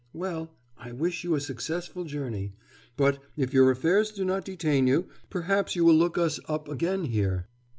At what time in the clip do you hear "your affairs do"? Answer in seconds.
3.53-4.25